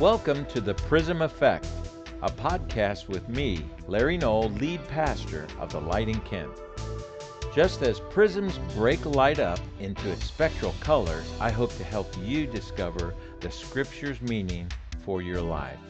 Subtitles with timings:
[0.00, 1.66] Welcome to the Prism Effect,
[2.22, 6.52] a podcast with me, Larry Knoll, lead pastor of the Light in Kent.
[7.52, 12.46] Just as prisms break light up into its spectral colors, I hope to help you
[12.46, 14.70] discover the Scripture's meaning
[15.04, 15.80] for your life.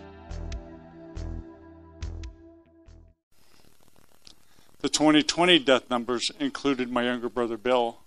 [4.80, 7.98] The 2020 death numbers included my younger brother Bill,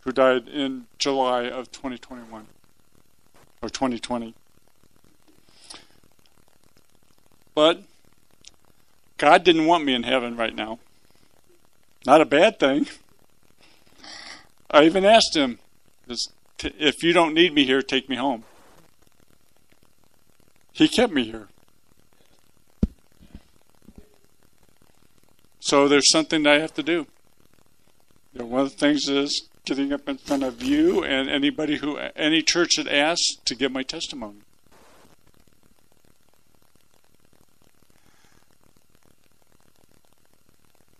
[0.00, 2.48] who died in July of 2021
[3.62, 4.34] or 2020.
[7.56, 7.82] But
[9.16, 10.78] God didn't want me in heaven right now.
[12.04, 12.86] Not a bad thing.
[14.70, 15.58] I even asked him,
[16.60, 18.44] if you don't need me here, take me home.
[20.72, 21.48] He kept me here.
[25.58, 27.06] So there's something that I have to do.
[28.34, 31.76] You know, one of the things is getting up in front of you and anybody
[31.76, 34.40] who, any church that asks to give my testimony.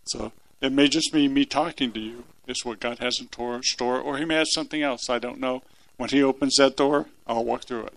[0.06, 2.24] So it may just be me talking to you.
[2.46, 3.28] It's what God has in
[3.62, 5.10] store, or He may have something else.
[5.10, 5.62] I don't know.
[5.96, 7.94] When He opens that door, I'll walk through it.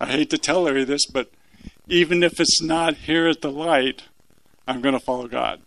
[0.00, 1.30] I hate to tell Larry this, but
[1.86, 4.04] even if it's not here at the light,
[4.66, 5.60] I'm going to follow God.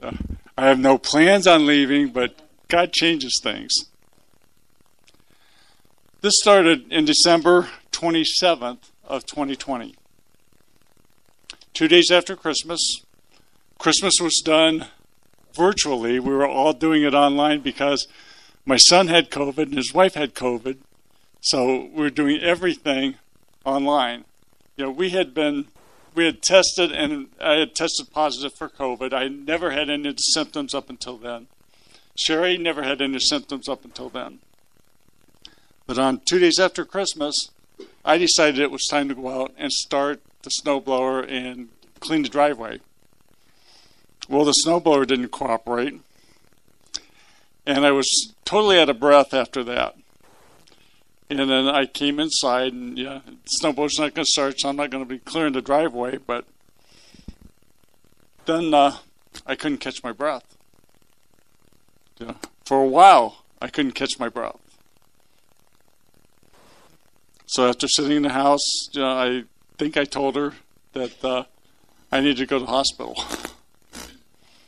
[0.00, 0.12] Uh,
[0.56, 3.72] I have no plans on leaving, but God changes things.
[6.22, 9.96] This started in December 27th of 2020.
[11.82, 13.02] Two days after Christmas,
[13.76, 14.86] Christmas was done
[15.52, 16.20] virtually.
[16.20, 18.06] We were all doing it online because
[18.64, 20.76] my son had COVID and his wife had COVID.
[21.40, 23.16] So we are doing everything
[23.64, 24.26] online.
[24.76, 25.66] You know, we had been
[26.14, 29.12] we had tested and I had tested positive for COVID.
[29.12, 31.48] I never had any symptoms up until then.
[32.14, 34.38] Sherry never had any symptoms up until then.
[35.88, 37.50] But on two days after Christmas,
[38.04, 41.68] I decided it was time to go out and start the snowblower and
[42.00, 42.80] clean the driveway.
[44.28, 46.00] Well, the snowblower didn't cooperate,
[47.66, 49.96] and I was totally out of breath after that.
[51.28, 53.20] And then I came inside, and yeah,
[53.60, 56.18] snowboard's not going to start, so I'm not going to be clearing the driveway.
[56.18, 56.44] But
[58.44, 58.98] then uh,
[59.46, 60.44] I couldn't catch my breath.
[62.18, 62.34] Yeah.
[62.64, 64.58] For a while, I couldn't catch my breath.
[67.46, 69.44] So after sitting in the house, you know, I
[69.82, 70.52] think I told her
[70.92, 71.42] that uh,
[72.12, 73.16] I needed to go to the hospital.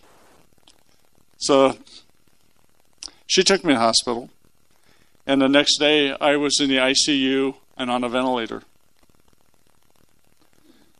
[1.36, 1.76] so
[3.28, 4.30] she took me to the hospital.
[5.24, 8.64] And the next day, I was in the ICU and on a ventilator.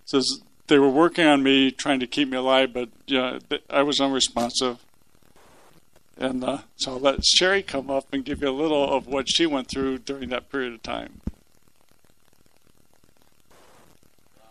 [0.05, 0.23] So
[0.69, 4.79] they were working on me, trying to keep me alive, but yeah, I was unresponsive.
[6.17, 9.29] And uh, so I'll let Sherry come up and give you a little of what
[9.29, 11.21] she went through during that period of time.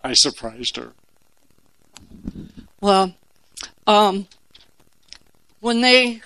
[0.03, 0.93] I surprised her.
[2.81, 3.15] Well,
[3.87, 4.27] um,
[5.61, 6.21] when they,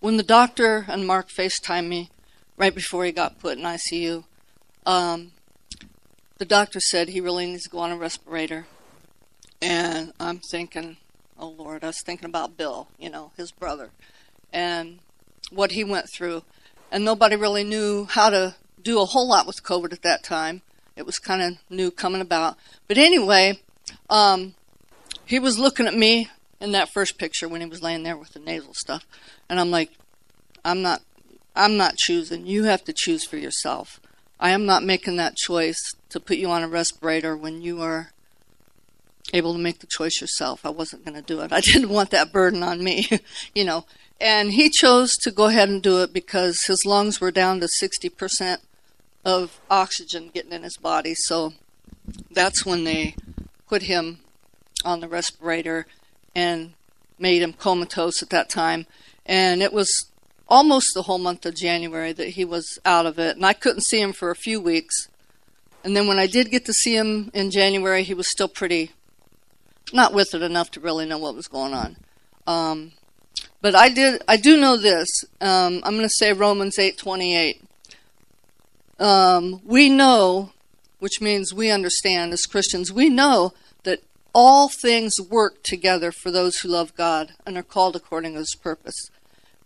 [0.00, 2.10] when the doctor and Mark FaceTimed me,
[2.56, 4.24] right before he got put in ICU,
[4.84, 5.32] um,
[6.38, 8.66] the doctor said he really needs to go on a respirator.
[9.62, 10.98] And I'm thinking,
[11.38, 13.90] oh Lord, I was thinking about Bill, you know, his brother,
[14.52, 14.98] and
[15.50, 16.42] what he went through.
[16.90, 20.62] And nobody really knew how to do a whole lot with COVID at that time.
[20.96, 22.56] It was kind of new coming about.
[22.88, 23.60] But anyway,
[24.10, 24.54] um,
[25.24, 26.28] he was looking at me
[26.60, 29.04] in that first picture when he was laying there with the nasal stuff.
[29.48, 29.90] And I'm like,
[30.64, 31.02] I'm not
[31.54, 32.46] I'm not choosing.
[32.46, 34.00] You have to choose for yourself.
[34.40, 38.10] I am not making that choice to put you on a respirator when you are
[39.32, 40.64] able to make the choice yourself.
[40.64, 41.52] I wasn't going to do it.
[41.52, 43.08] I didn't want that burden on me,
[43.54, 43.84] you know.
[44.20, 47.66] And he chose to go ahead and do it because his lungs were down to
[47.66, 48.58] 60%
[49.24, 51.14] of oxygen getting in his body.
[51.14, 51.54] So
[52.30, 53.14] that's when they
[53.68, 54.20] put him
[54.84, 55.86] on the respirator
[56.34, 56.72] and
[57.18, 58.86] made him comatose at that time.
[59.24, 60.10] And it was
[60.48, 63.84] almost the whole month of January that he was out of it, and I couldn't
[63.84, 65.08] see him for a few weeks.
[65.84, 68.90] And then when I did get to see him in January, he was still pretty
[69.92, 71.96] not with it enough to really know what was going on.
[72.46, 72.92] Um,
[73.60, 74.22] but I did.
[74.26, 75.08] I do know this.
[75.40, 77.62] Um, I'm going to say Romans 8:28.
[79.02, 80.52] Um, we know,
[81.00, 83.52] which means we understand as Christians, we know
[83.82, 83.98] that
[84.32, 88.54] all things work together for those who love God and are called according to His
[88.54, 89.10] purpose.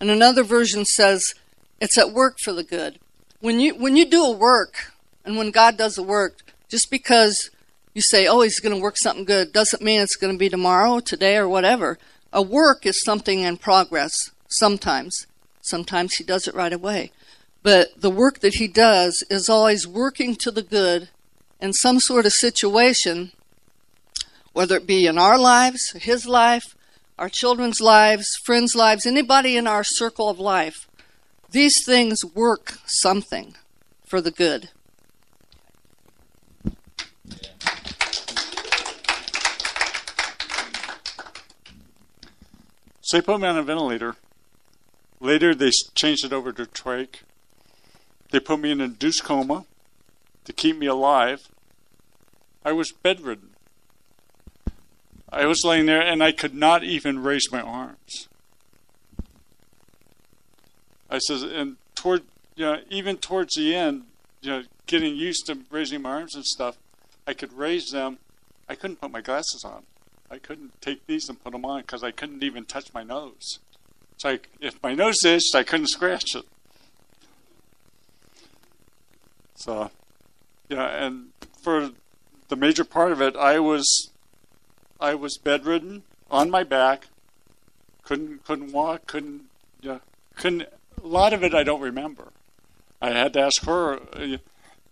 [0.01, 1.35] And another version says
[1.83, 2.99] it's at work for the good.
[3.41, 4.93] When you when you do a work
[5.23, 6.39] and when God does a work,
[6.71, 7.51] just because
[7.93, 10.49] you say, "Oh, he's going to work something good," doesn't mean it's going to be
[10.49, 11.99] tomorrow, today, or whatever.
[12.33, 14.15] A work is something in progress.
[14.49, 15.27] Sometimes,
[15.61, 17.13] sometimes he does it right away.
[17.67, 21.09] But the work that he does is always working to the good
[21.61, 23.33] in some sort of situation,
[24.53, 26.77] whether it be in our lives, his life,
[27.19, 30.89] our children's lives, friends' lives, anybody in our circle of life.
[31.51, 33.57] These things work something
[34.05, 34.69] for the good.
[43.01, 44.15] So they put me on a ventilator.
[45.19, 47.23] Later, they changed it over to trach.
[48.31, 49.65] They put me in a induced coma
[50.45, 51.49] to keep me alive.
[52.65, 53.51] I was bedridden.
[55.31, 58.29] I was laying there and I could not even raise my arms.
[61.11, 62.23] I says, and toward,
[62.57, 64.05] you know, even towards the end,
[64.41, 66.77] you know, getting used to raising my arms and stuff,
[67.27, 68.19] I could raise them.
[68.69, 69.85] I couldn't put my glasses on.
[70.31, 73.61] I couldn't take these and put them on because I couldn't even touch my nose.
[74.17, 76.45] So I, if my nose itched, I couldn't scratch it.
[79.67, 79.91] So,
[80.69, 81.91] yeah, and for
[82.47, 84.11] the major part of it, I was,
[85.01, 87.09] I was bedridden on my back,
[88.05, 89.47] couldn't couldn't walk, couldn't,
[89.81, 89.99] yeah,
[90.37, 90.69] couldn't.
[91.03, 92.29] A lot of it I don't remember.
[93.03, 94.37] I had to ask her, uh,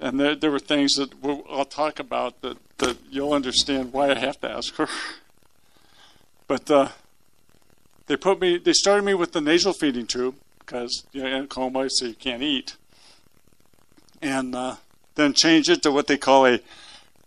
[0.00, 4.10] and there, there were things that we'll, I'll talk about that, that you'll understand why
[4.10, 4.88] I have to ask her.
[6.48, 6.88] But uh,
[8.08, 11.46] they put me, they started me with the nasal feeding tube because you're in a
[11.46, 12.76] coma, so you can't eat,
[14.24, 14.76] and uh,
[15.16, 16.58] then change it to what they call a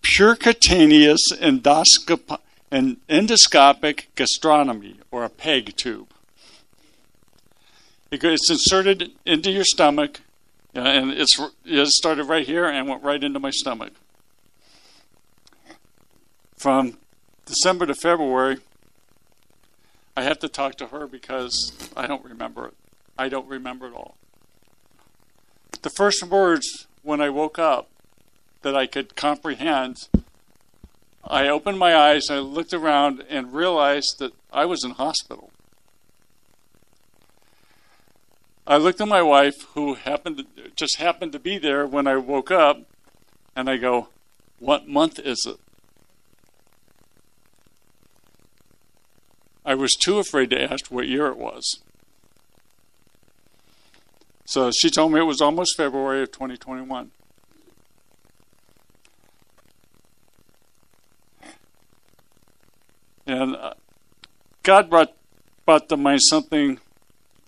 [0.02, 2.40] percutaneous endoscop-
[2.72, 6.10] endoscopic gastrostomy or a PEG tube.
[8.12, 10.22] It's inserted into your stomach,
[10.74, 13.94] and it's it started right here and went right into my stomach.
[16.56, 16.98] From
[17.46, 18.58] December to February,
[20.16, 22.74] I have to talk to her because I don't remember it.
[23.20, 24.18] I don't remember it all.
[25.82, 27.90] The first words when I woke up
[28.62, 30.10] that I could comprehend,
[31.24, 35.52] I opened my eyes, I looked around, and realized that I was in hospital.
[38.66, 42.18] I looked at my wife, who happened to, just happened to be there when I
[42.18, 42.82] woke up,
[43.56, 44.10] and I go,
[44.60, 45.60] "What month is it?"
[49.66, 51.80] I was too afraid to ask what year it was.
[54.48, 57.12] So she told me it was almost February of 2021.
[63.28, 63.74] And uh,
[64.64, 65.14] God brought,
[65.66, 66.80] brought to mind something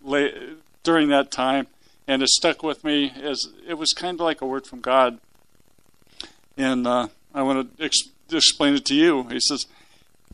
[0.02, 0.36] late,
[0.84, 1.68] during that time,
[2.06, 5.20] and it stuck with me as it was kind of like a word from God.
[6.58, 9.24] And uh, I want to ex- explain it to you.
[9.30, 9.68] He says,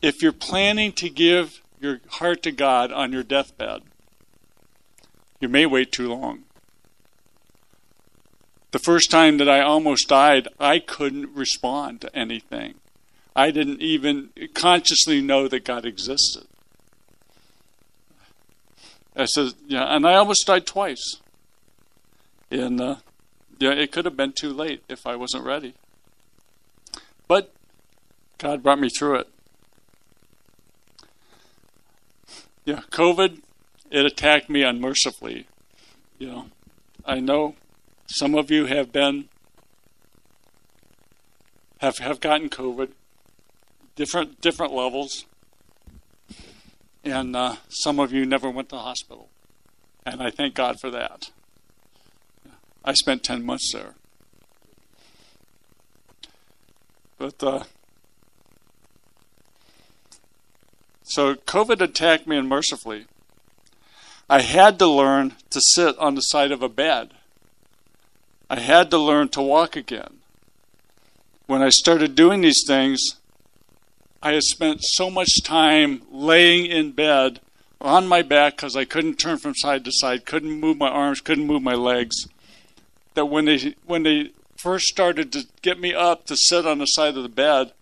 [0.02, 3.82] if you're planning to give your heart to God on your deathbed,
[5.38, 6.42] you may wait too long.
[8.72, 12.74] The first time that I almost died, I couldn't respond to anything.
[13.34, 16.44] I didn't even consciously know that God existed.
[19.14, 21.20] I said, yeah, and I almost died twice.
[22.50, 22.96] And uh,
[23.58, 25.74] yeah, it could have been too late if I wasn't ready.
[27.28, 27.52] But
[28.38, 29.28] God brought me through it.
[32.64, 33.40] Yeah, COVID,
[33.90, 35.46] it attacked me unmercifully.
[36.18, 36.46] You know,
[37.04, 37.54] I know
[38.06, 39.28] some of you have been
[41.78, 42.90] have have gotten COVID,
[43.94, 45.26] different different levels,
[47.04, 49.28] and uh, some of you never went to hospital,
[50.04, 51.30] and I thank God for that.
[52.84, 53.94] I spent ten months there,
[57.18, 57.64] but uh,
[61.16, 63.06] So COVID attacked me unmercifully.
[64.28, 67.12] I had to learn to sit on the side of a bed.
[68.48, 70.18] I had to learn to walk again.
[71.46, 73.16] When I started doing these things,
[74.22, 77.40] I had spent so much time laying in bed
[77.80, 81.20] on my back because I couldn't turn from side to side, couldn't move my arms,
[81.20, 82.28] couldn't move my legs.
[83.14, 86.86] That when they when they first started to get me up to sit on the
[86.86, 87.72] side of the bed,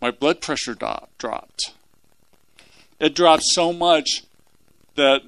[0.00, 1.72] my blood pressure do- dropped
[3.04, 4.22] it dropped so much
[4.94, 5.22] that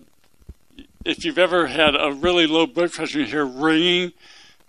[1.04, 4.12] if you've ever had a really low blood pressure, you hear ringing,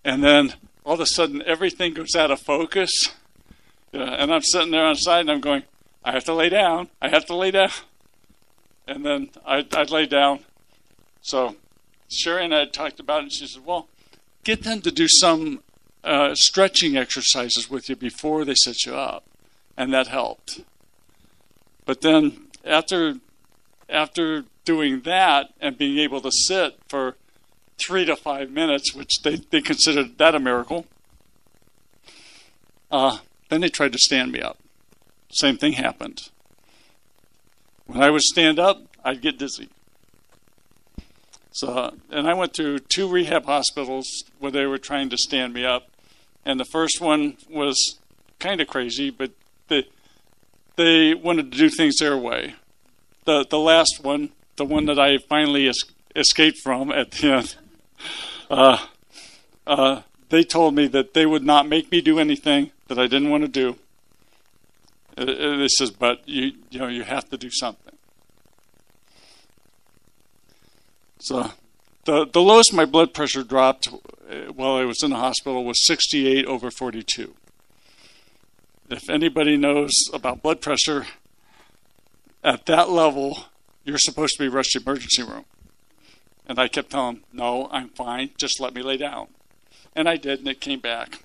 [0.08, 0.54] and then
[0.86, 3.14] all of a sudden everything goes out of focus.
[3.92, 5.64] and I'm sitting there on the side and I'm going,
[6.02, 6.88] I have to lay down.
[7.02, 7.72] I have to lay down.
[8.88, 10.40] And then I, I'd lay down.
[11.20, 11.58] So
[12.08, 13.90] Sherry and I talked about it, and she said, Well,
[14.46, 15.62] get them to do some
[16.06, 19.26] uh, stretching exercises with you before they set you up.
[19.76, 20.62] And that helped.
[21.86, 23.16] But then after
[23.90, 27.18] after doing that and being able to sit for
[27.79, 30.86] three to five minutes, which they, they considered that a miracle.
[32.91, 33.19] Uh,
[33.50, 34.57] then they tried to stand me up.
[35.29, 36.29] Same thing happened.
[37.86, 39.69] When I would stand up, I'd get dizzy.
[41.51, 44.05] So, and I went to two rehab hospitals
[44.38, 45.89] where they were trying to stand me up,
[46.46, 47.98] and the first one was
[48.39, 49.31] kind of crazy, but
[49.67, 49.88] they
[50.75, 52.55] they wanted to do things their way.
[53.25, 55.84] The the last one, the one that I finally es-
[56.15, 57.55] escaped from at the end,
[58.50, 58.77] uh,
[59.66, 63.30] uh, they told me that they would not make me do anything that I didn't
[63.30, 63.77] want to do.
[65.16, 67.96] They says, but you you know you have to do something.
[71.20, 71.51] So,
[72.06, 75.86] the the lowest my blood pressure dropped uh, while I was in the hospital was
[75.88, 77.34] 68 over 42.
[78.89, 81.08] If anybody knows about blood pressure,
[82.44, 83.46] at that level,
[83.84, 85.46] you're supposed to be rushed to emergency room.
[86.48, 89.27] And I kept telling him, no, I'm fine, just let me lay down.
[89.94, 91.24] And I did, and it came back.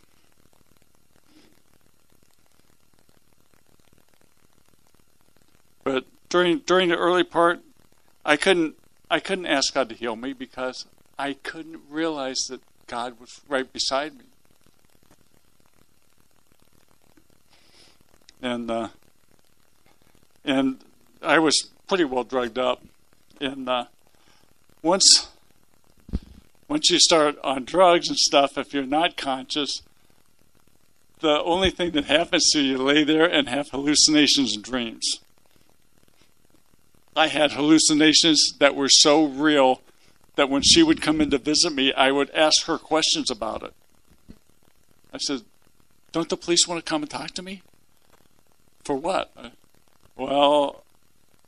[5.84, 7.60] But during during the early part,
[8.24, 8.76] I couldn't
[9.10, 10.86] I couldn't ask God to heal me because
[11.18, 14.24] I couldn't realize that God was right beside me.
[18.40, 18.88] And uh,
[20.44, 20.78] and
[21.22, 22.82] I was pretty well drugged up.
[23.40, 23.86] And uh,
[24.82, 25.28] once
[26.68, 29.82] once you start on drugs and stuff, if you're not conscious,
[31.20, 35.20] the only thing that happens to you, you lay there and have hallucinations and dreams.
[37.14, 39.82] I had hallucinations that were so real
[40.36, 43.62] that when she would come in to visit me, I would ask her questions about
[43.62, 43.74] it.
[45.12, 45.42] I said,
[46.10, 47.60] Don't the police want to come and talk to me?
[48.82, 49.30] For what?
[50.16, 50.84] Well,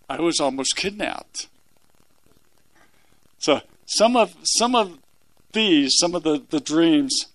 [0.09, 1.49] I was almost kidnapped.
[3.45, 4.99] So some of some of
[5.53, 7.27] these, some of the, the dreams,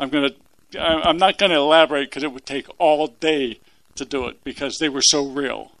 [0.00, 0.30] I'm gonna
[0.74, 3.60] I'm not to elaborate because it would take all day
[3.96, 5.72] to do it because they were so real.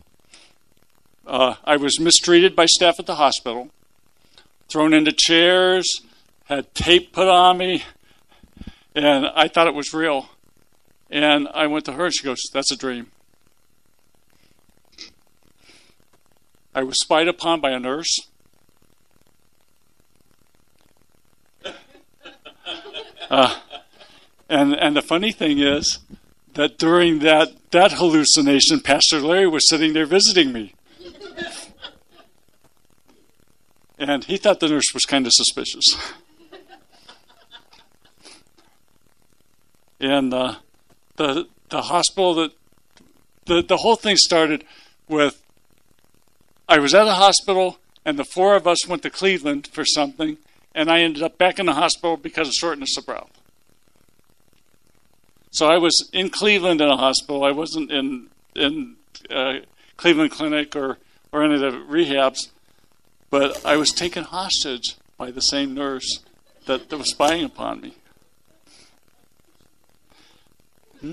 [1.26, 3.70] Uh, I was mistreated by staff at the hospital,
[4.68, 6.02] thrown into chairs,
[6.44, 7.82] had tape put on me,
[8.94, 10.28] and I thought it was real.
[11.08, 13.10] And I went to her, and she goes, That's a dream.
[16.74, 18.28] I was spied upon by a nurse.
[23.30, 23.58] Uh,
[24.48, 25.98] and and the funny thing is
[26.54, 30.74] that during that that hallucination, Pastor Larry was sitting there visiting me.
[33.98, 35.84] And he thought the nurse was kind of suspicious.
[40.00, 40.56] and uh,
[41.16, 42.52] the the hospital that
[43.46, 44.64] the the whole thing started
[45.08, 45.42] with
[46.68, 50.38] I was at a hospital and the four of us went to Cleveland for something
[50.74, 53.30] and I ended up back in the hospital because of shortness of breath.
[55.50, 57.44] So I was in Cleveland in a hospital.
[57.44, 58.96] I wasn't in in
[59.30, 59.60] uh,
[59.96, 60.98] Cleveland Clinic or
[61.32, 62.48] or any of the rehabs.
[63.30, 66.20] But I was taken hostage by the same nurse
[66.66, 67.94] that, that was spying upon me.
[71.00, 71.12] Hmm?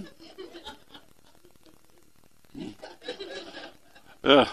[4.24, 4.44] Hmm.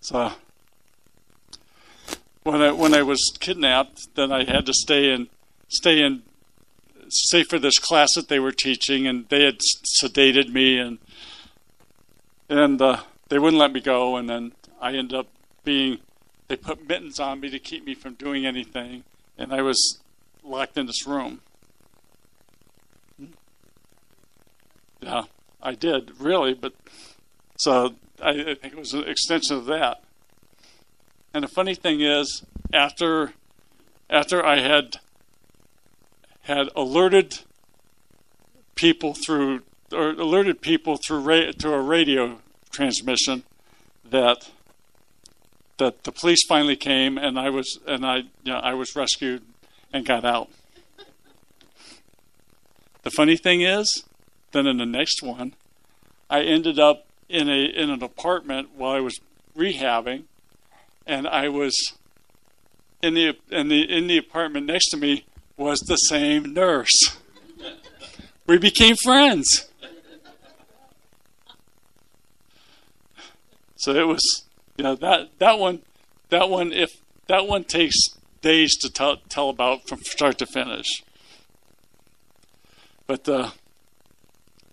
[0.00, 0.32] So
[2.42, 5.28] when I when I was kidnapped, then I had to stay in
[5.68, 6.22] stay in
[7.08, 9.58] stay for this class that they were teaching, and they had
[10.00, 10.98] sedated me and
[12.48, 15.28] and uh, they wouldn't let me go, and then I ended up
[15.64, 15.98] being.
[16.48, 19.04] They put mittens on me to keep me from doing anything,
[19.36, 20.00] and I was
[20.42, 21.42] locked in this room.
[25.00, 25.24] Yeah,
[25.62, 26.72] I did really, but
[27.56, 30.02] so I, I think it was an extension of that.
[31.34, 32.42] And the funny thing is,
[32.72, 33.32] after
[34.10, 34.96] after I had
[36.42, 37.40] had alerted
[38.74, 43.42] people through or alerted people through ra- to a radio transmission
[44.04, 44.48] that
[45.78, 49.42] that the police finally came and I was and I you know, I was rescued
[49.92, 50.48] and got out.
[53.02, 54.04] The funny thing is,
[54.52, 55.54] then in the next one,
[56.28, 59.18] I ended up in a in an apartment while I was
[59.56, 60.24] rehabbing,
[61.08, 61.94] and I was
[63.02, 65.24] in the in the in the apartment next to me
[65.56, 67.16] was the same nurse.
[68.46, 69.68] We became friends.
[73.76, 74.44] So it was,
[74.76, 75.82] you know, that that one,
[76.30, 77.96] that one, if that one takes
[78.42, 81.02] days to tell tell about from start to finish.
[83.06, 83.50] But uh,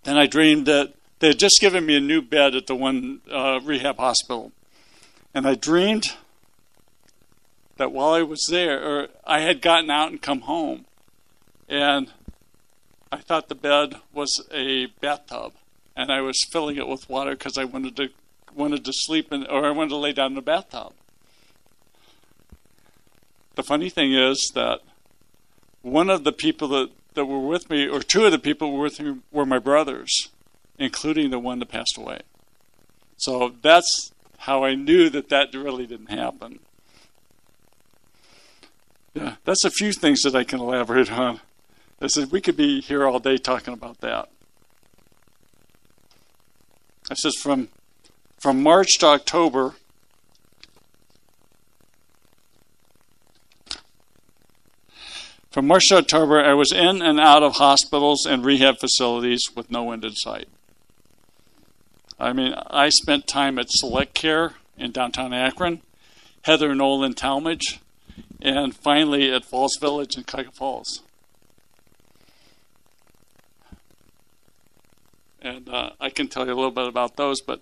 [0.04, 3.22] then I dreamed that they had just given me a new bed at the one
[3.32, 4.52] uh, rehab hospital,
[5.34, 6.14] and I dreamed
[7.78, 10.86] that while I was there, or I had gotten out and come home,
[11.68, 12.12] and
[13.12, 15.54] I thought the bed was a bathtub,
[15.96, 18.10] and I was filling it with water because I wanted to
[18.54, 20.94] wanted to sleep in, or I wanted to lay down in the bathtub.
[23.56, 24.80] The funny thing is that
[25.82, 28.84] one of the people that, that were with me, or two of the people were
[28.84, 30.30] with me, were my brothers,
[30.78, 32.22] including the one that passed away.
[33.18, 36.60] So that's how I knew that that really didn't happen.
[39.16, 41.40] Yeah, that's a few things that I can elaborate on.
[42.02, 44.28] I said we could be here all day talking about that.
[47.10, 47.70] I says from
[48.38, 49.76] from March to October.
[55.50, 59.72] From March to October, I was in and out of hospitals and rehab facilities with
[59.72, 60.50] no end in sight.
[62.20, 65.82] I mean, I spent time at Select Care in downtown Akron,
[66.42, 67.80] Heather Knoll in Tallmadge,
[68.42, 71.02] and finally at Falls Village in Cuyahoga Falls.
[75.42, 77.62] And uh, I can tell you a little bit about those, but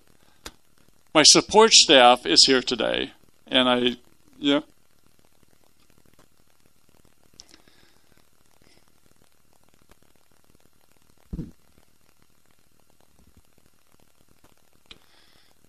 [1.13, 3.11] my support staff is here today,
[3.45, 3.97] and I,
[4.39, 4.61] yeah.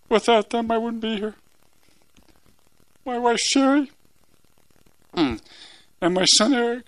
[0.09, 1.35] Without them, I wouldn't be here.
[3.05, 3.91] My wife Sherry,
[5.15, 5.41] Mm.
[6.01, 6.85] and my son Eric.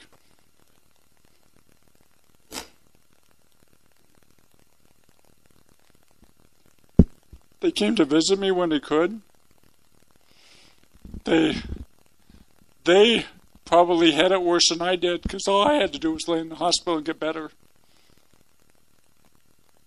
[7.60, 9.22] They came to visit me when they could.
[11.24, 11.56] They
[12.84, 13.26] they
[13.64, 16.38] probably had it worse than I did because all I had to do was lay
[16.38, 17.50] in the hospital and get better.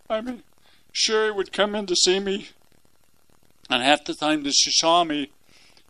[0.10, 0.44] I mean,
[0.92, 2.50] Sherry would come in to see me,
[3.70, 5.30] and half the time that she saw me,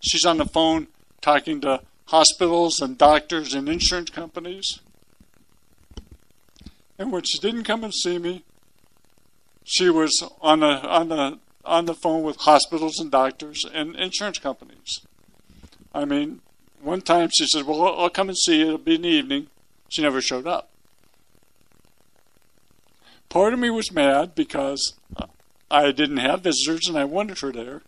[0.02, 0.88] she's on the phone
[1.22, 4.80] talking to hospitals and doctors and insurance companies.
[6.98, 8.44] And when she didn't come and see me,
[9.64, 14.40] she was on a on a on the phone with hospitals and doctors and insurance
[14.40, 15.02] companies.
[15.94, 16.42] I mean,
[16.82, 18.66] one time she said, Well, I'll come and see you.
[18.66, 19.48] It'll be in the evening.
[19.88, 20.70] She never showed up.
[23.30, 24.94] Part of me was mad because
[25.70, 27.84] I didn't have visitors and I wanted her there.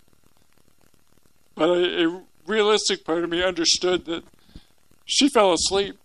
[1.55, 4.23] But a realistic part of me understood that
[5.05, 5.97] she fell asleep.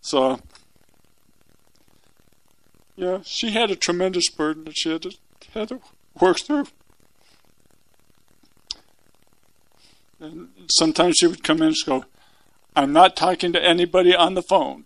[0.00, 0.40] So
[2.96, 5.12] yeah, she had a tremendous burden that she had to,
[5.54, 5.80] had to
[6.20, 6.66] work through.
[10.20, 12.04] And sometimes she would come in and go,
[12.76, 14.84] I'm not talking to anybody on the phone.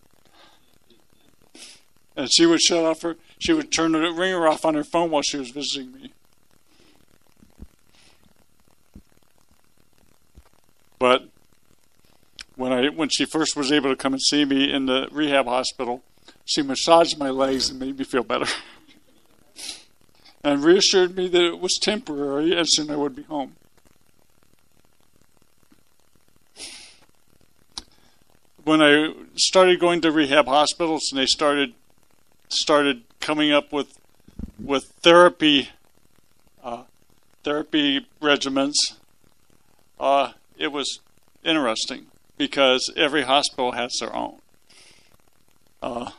[2.17, 5.11] And she would shut off her, she would turn the ringer off on her phone
[5.11, 6.13] while she was visiting me.
[10.99, 11.29] But
[12.57, 15.47] when I when she first was able to come and see me in the rehab
[15.47, 16.03] hospital,
[16.45, 18.47] she massaged my legs and made me feel better.
[20.45, 23.57] and reassured me that it was temporary and soon I would be home.
[28.65, 31.75] When I started going to rehab hospitals and they started
[32.49, 33.99] started coming up with
[34.59, 35.71] with therapy
[36.63, 36.85] uh,
[37.43, 38.75] therapy regimens,
[40.01, 41.01] uh, it was
[41.45, 44.37] interesting because every hospital has their own.
[45.83, 46.11] Uh,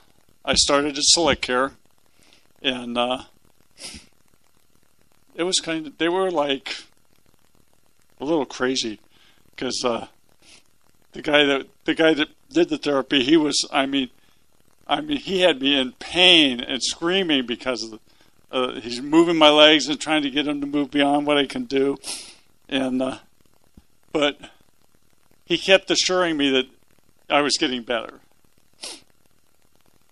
[0.46, 1.74] I started at Select Care,
[2.62, 3.24] and uh,
[5.36, 6.84] it was kind of they were like
[8.20, 9.00] a little crazy
[9.52, 10.08] because uh,
[11.12, 14.10] the guy that the guy that did the therapy he was I mean
[14.88, 18.00] I mean he had me in pain and screaming because of the,
[18.52, 21.46] uh, he's moving my legs and trying to get him to move beyond what I
[21.46, 21.98] can do,
[22.70, 23.18] and uh,
[24.12, 24.40] but
[25.46, 26.68] he kept assuring me that
[27.30, 28.22] I was getting better.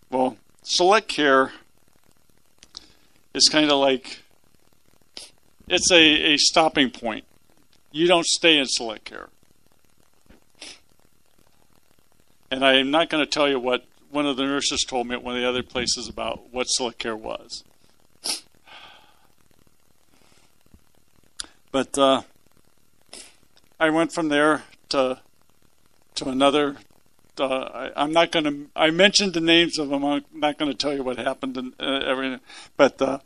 [0.09, 1.53] Well, select care
[3.33, 4.19] is kind of like
[5.67, 7.25] it's a, a stopping point.
[7.91, 9.29] You don't stay in select care.
[12.51, 13.85] And I am not going to tell you what
[14.15, 16.97] one of the nurses told me at one of the other places about what select
[16.97, 17.63] care was.
[21.71, 22.21] But uh,
[23.79, 25.19] I went from there to
[26.15, 26.77] to another
[27.39, 28.67] uh, I, am not going to.
[28.75, 30.03] I mentioned the names of them.
[30.05, 32.39] I'm not going to tell you what happened and uh, everything.
[32.77, 33.19] But uh,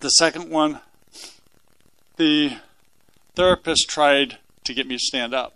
[0.00, 0.80] the second one,
[2.16, 2.56] the
[3.34, 5.54] therapist tried to get me to stand up.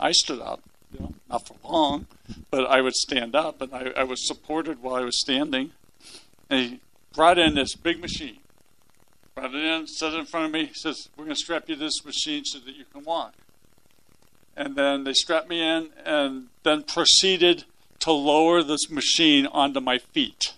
[0.00, 0.62] I stood up,
[1.28, 2.06] not for long,
[2.50, 5.72] but I would stand up, and I, I was supported while I was standing.
[6.50, 6.80] And he
[7.14, 8.38] brought in this big machine,
[9.34, 10.66] brought it in, set it in front of me.
[10.66, 13.34] He says, "We're going to strap you to this machine so that you can walk."
[14.56, 17.64] And then they strapped me in, and then proceeded
[18.00, 20.54] to lower this machine onto my feet.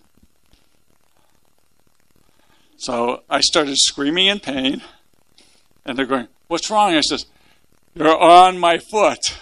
[2.77, 4.83] So I started screaming in pain,
[5.85, 7.27] and they're going, "What's wrong?" I says,
[7.95, 9.39] "You're on my foot."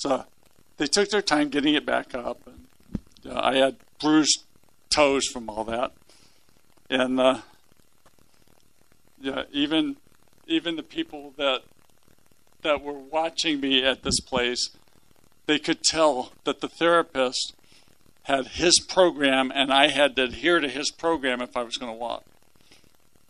[0.00, 0.24] So
[0.78, 2.66] they took their time getting it back up, and
[3.30, 4.44] uh, I had bruised
[4.88, 5.92] toes from all that,
[6.88, 7.40] and uh,
[9.20, 9.96] yeah, even
[10.46, 11.64] even the people that
[12.62, 14.70] that were watching me at this place,
[15.44, 17.52] they could tell that the therapist
[18.22, 21.92] had his program, and I had to adhere to his program if I was going
[21.92, 22.24] to walk.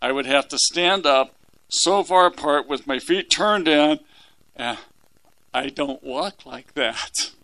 [0.01, 1.35] I would have to stand up
[1.67, 3.99] so far apart with my feet turned in.
[4.55, 4.77] and
[5.53, 7.31] I don't walk like that.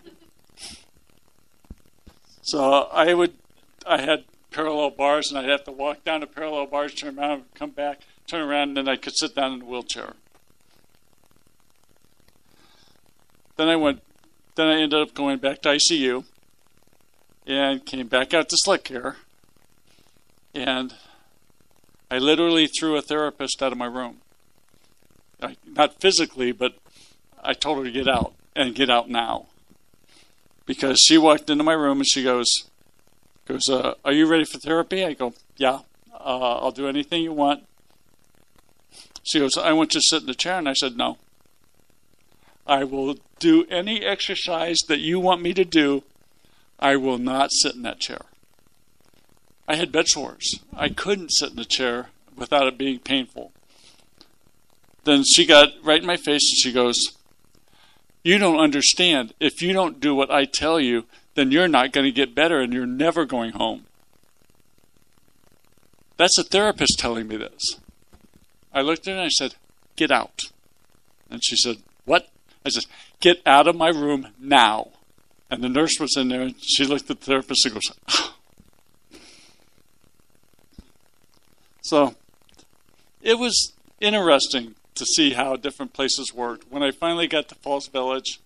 [2.48, 3.34] So I would,
[3.86, 7.43] I had parallel bars, and I'd have to walk down the parallel bars, turn around,
[7.54, 10.13] come back, turn around, and then I could sit down in the wheelchair.
[13.58, 14.02] Then I went,
[14.56, 16.24] then I ended up going back to ICU,
[17.46, 19.17] and came back out to select care,
[20.56, 20.93] and
[22.10, 24.22] I literally threw a therapist out of my room.
[25.41, 26.76] I, not physically, but
[27.43, 29.45] I told her to get out and get out now
[30.65, 32.47] because she walked into my room and she goes,
[33.45, 35.80] goes, uh, "Are you ready for therapy?" I go, "Yeah,
[36.13, 37.63] uh, I'll do anything you want."
[39.23, 41.17] She goes, "I want you to sit in the chair," and I said, "No.
[42.65, 46.04] I will do any exercise that you want me to do.
[46.80, 48.21] I will not sit in that chair."
[49.67, 50.60] I had bed sores.
[50.76, 53.52] I couldn't sit in the chair without it being painful.
[55.04, 57.16] Then she got right in my face and she goes,
[58.27, 59.33] you don't understand.
[59.39, 62.59] If you don't do what I tell you, then you're not going to get better
[62.59, 63.85] and you're never going home.
[66.17, 67.79] That's a therapist telling me this.
[68.73, 69.55] I looked at her and I said,
[69.95, 70.41] Get out.
[71.31, 72.27] And she said, What?
[72.65, 72.83] I said,
[73.21, 74.89] Get out of my room now.
[75.49, 78.35] And the nurse was in there and she looked at the therapist and goes, oh.
[81.81, 82.15] So
[83.21, 86.71] it was interesting to see how different places worked.
[86.71, 88.39] When I finally got to Falls Village,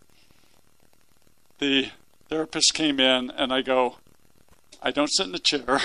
[1.59, 1.89] the
[2.29, 3.97] therapist came in and I go,
[4.81, 5.79] I don't sit in the chair.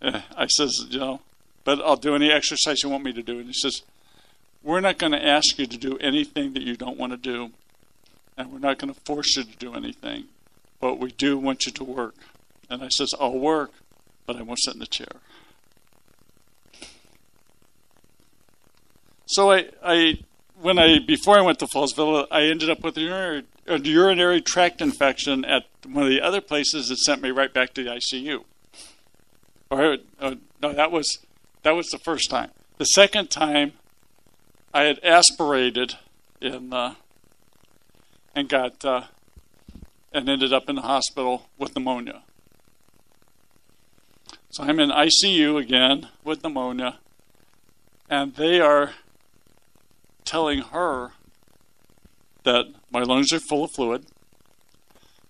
[0.02, 1.20] I says, you know,
[1.64, 3.38] but I'll do any exercise you want me to do.
[3.38, 3.82] And he says,
[4.62, 7.50] we're not going to ask you to do anything that you don't want to do,
[8.36, 10.24] and we're not going to force you to do anything,
[10.80, 12.14] but we do want you to work.
[12.68, 13.72] And I says, I'll work,
[14.26, 15.08] but I won't sit in the chair.
[19.30, 20.18] So I, I
[20.60, 24.40] when I before I went to Fallsville, I ended up with a urinary, a urinary
[24.40, 27.90] tract infection at one of the other places that sent me right back to the
[27.90, 28.42] ICU.
[29.70, 31.20] Or uh, no, that was
[31.62, 32.50] that was the first time.
[32.78, 33.74] The second time,
[34.74, 35.94] I had aspirated
[36.40, 36.96] in uh,
[38.34, 39.02] and got uh,
[40.12, 42.24] and ended up in the hospital with pneumonia.
[44.50, 46.98] So I'm in ICU again with pneumonia,
[48.08, 48.94] and they are
[50.24, 51.12] telling her
[52.44, 54.06] that my lungs are full of fluid,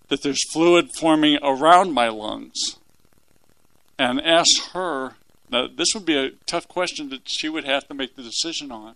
[0.09, 2.79] that there's fluid forming around my lungs,
[3.99, 5.15] and asked her
[5.51, 8.71] now, this would be a tough question that she would have to make the decision
[8.71, 8.95] on.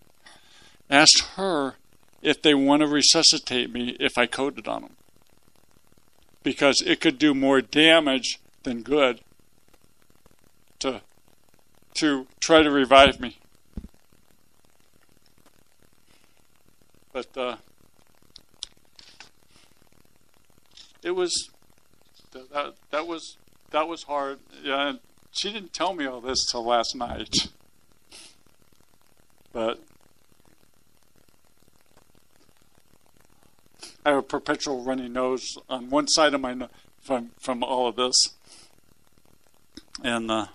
[0.89, 1.75] Asked her
[2.23, 4.97] if they want to resuscitate me if I coded on them.
[6.43, 9.21] Because it could do more damage than good
[10.79, 11.03] to,
[11.95, 13.39] to try to revive me.
[17.15, 17.57] But uh,
[21.05, 21.49] it was
[22.33, 23.37] that that was
[23.71, 24.41] that was hard.
[24.65, 24.95] Yeah,
[25.31, 27.33] she didn't tell me all this till last night.
[29.53, 29.81] But
[34.05, 37.87] I have a perpetual runny nose on one side of my nose from from all
[37.87, 38.17] of this,
[40.03, 40.47] and uh,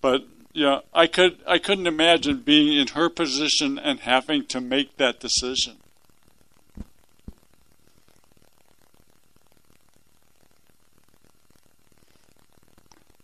[0.00, 4.96] but yeah, I could I couldn't imagine being in her position and having to make
[4.98, 5.78] that decision.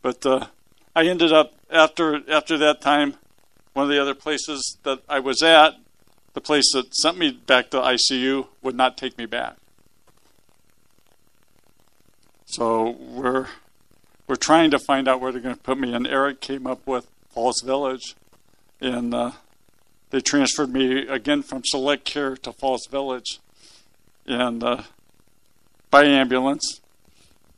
[0.03, 0.47] But uh,
[0.97, 3.15] I ended up after after that time,
[3.75, 5.77] one of the other places that I was at,
[6.33, 9.57] the place that sent me back to ICU would not take me back.
[12.45, 13.47] So we're
[14.27, 15.95] we're trying to find out where they're going to put me.
[15.95, 18.17] And Eric came up with Falls Village,
[18.81, 19.33] and uh,
[20.11, 23.39] they transferred me again from Select Care to Falls Village,
[24.27, 24.83] and uh,
[25.91, 26.81] by ambulance.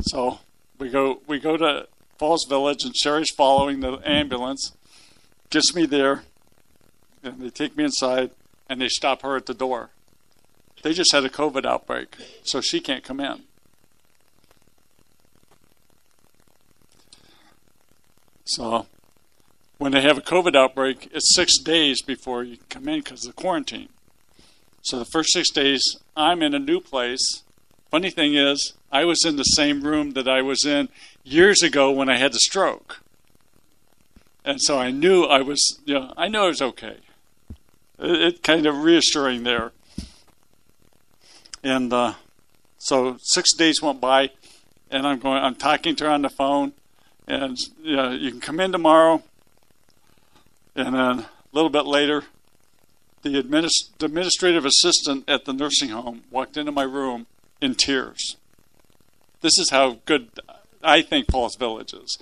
[0.02, 0.40] So
[0.78, 1.86] we go we go to
[2.18, 4.72] Falls Village, and Sherry's following the ambulance,
[5.50, 6.22] gets me there,
[7.22, 8.30] and they take me inside,
[8.68, 9.90] and they stop her at the door.
[10.82, 13.42] They just had a COVID outbreak, so she can't come in.
[18.44, 18.86] So,
[19.82, 23.34] when they have a COVID outbreak, it's six days before you come in because of
[23.34, 23.88] the quarantine.
[24.80, 27.42] So, the first six days, I'm in a new place.
[27.90, 30.88] Funny thing is, I was in the same room that I was in
[31.24, 33.00] years ago when I had the stroke.
[34.44, 36.98] And so I knew I was, you know, I knew I was okay.
[37.98, 39.72] It, it kind of reassuring there.
[41.64, 42.14] And uh,
[42.78, 44.30] so six days went by,
[44.92, 45.42] and I'm going.
[45.42, 46.72] I'm talking to her on the phone,
[47.26, 49.24] and you, know, you can come in tomorrow.
[50.74, 52.24] And then a little bit later,
[53.22, 57.26] the, administ- the administrative assistant at the nursing home walked into my room
[57.60, 58.36] in tears.
[59.40, 60.30] This is how good
[60.82, 62.18] I think Falls Village is.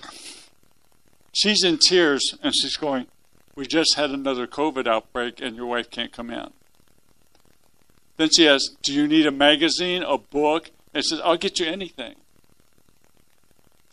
[1.33, 3.07] She's in tears and she's going,
[3.55, 6.51] We just had another COVID outbreak and your wife can't come in.
[8.17, 10.71] Then she asks, Do you need a magazine, a book?
[10.93, 12.15] And says, I'll get you anything.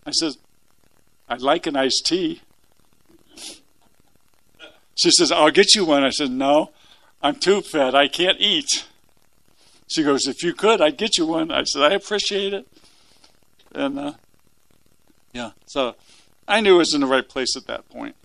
[0.04, 0.38] I says,
[1.28, 2.40] I'd like an iced tea.
[4.98, 6.02] She says, I'll get you one.
[6.02, 6.72] I said, No,
[7.22, 7.94] I'm too fat.
[7.94, 8.84] I can't eat.
[9.86, 11.52] She goes, If you could, I'd get you one.
[11.52, 12.66] I said, I appreciate it.
[13.72, 14.12] And uh,
[15.32, 15.94] yeah, so
[16.48, 18.16] I knew I was in the right place at that point.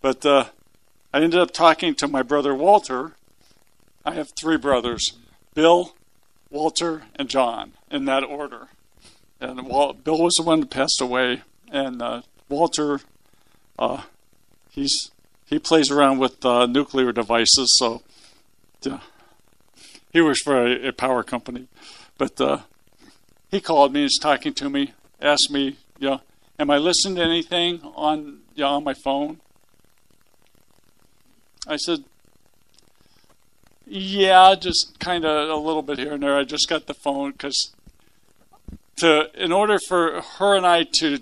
[0.00, 0.44] But uh,
[1.12, 3.16] I ended up talking to my brother Walter.
[4.04, 5.14] I have three brothers
[5.52, 5.96] Bill,
[6.48, 8.68] Walter, and John, in that order.
[9.40, 13.00] And Walt, Bill was the one that passed away, and uh, Walter,
[13.78, 14.02] uh,
[14.70, 15.10] he's
[15.46, 18.02] he plays around with uh, nuclear devices, so
[18.82, 19.00] yeah,
[20.12, 21.68] he works for a, a power company.
[22.18, 22.60] But uh,
[23.50, 26.20] he called me, he's talking to me, asked me, you know,
[26.58, 29.40] am I listening to anything on you know, on my phone?
[31.68, 32.04] I said,
[33.86, 36.36] yeah, just kind of a little bit here and there.
[36.36, 37.72] I just got the phone because
[38.96, 41.20] to in order for her and I to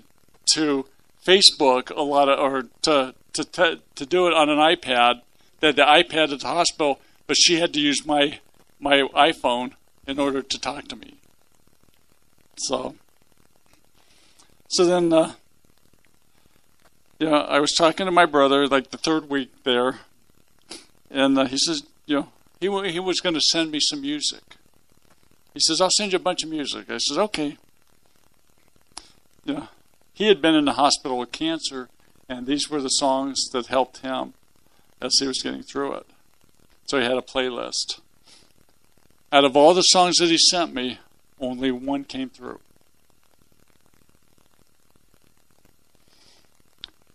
[0.53, 0.85] to
[1.25, 5.21] Facebook a lot of or to to to, to do it on an iPad,
[5.59, 8.39] that the iPad at the hospital, but she had to use my
[8.79, 9.73] my iPhone
[10.07, 11.15] in order to talk to me.
[12.57, 12.95] So,
[14.69, 15.33] so then, uh,
[17.19, 19.99] you know, I was talking to my brother like the third week there,
[21.09, 24.43] and uh, he says, you know, he he was going to send me some music.
[25.53, 26.89] He says, I'll send you a bunch of music.
[26.89, 27.57] I says, okay.
[29.45, 29.67] Yeah,
[30.15, 31.89] he had been in the hospital with cancer,
[32.29, 34.33] and these were the songs that helped him
[35.01, 36.07] as he was getting through it.
[36.85, 37.99] So he had a playlist.
[39.29, 40.99] Out of all the songs that he sent me,
[41.37, 42.61] only one came through.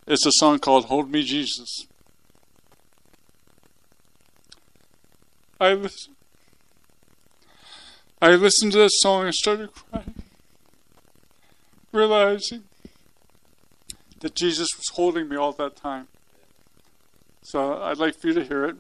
[0.07, 1.87] It's a song called Hold Me Jesus.
[5.59, 6.17] I listened,
[8.21, 10.23] I listened to this song and started crying,
[11.93, 12.65] realizing
[14.21, 16.09] that Jesus was holding me all that time.
[17.43, 18.77] So I'd like for you to hear it.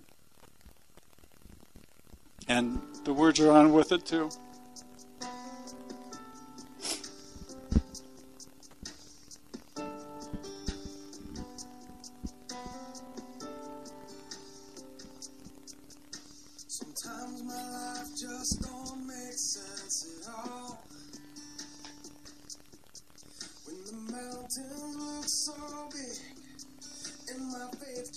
[2.46, 4.31] And the words are on with it too.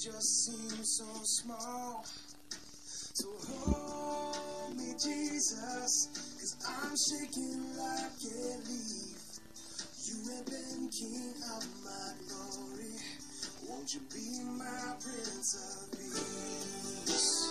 [0.03, 2.03] Just seems so small.
[3.13, 9.39] So hold me, Jesus, cause I'm shaking like a leaf.
[10.05, 12.99] You have been king of my glory.
[13.69, 17.42] Won't you be my prince of peace?